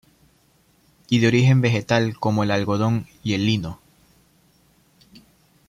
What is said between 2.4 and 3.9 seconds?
el algodón y el lino.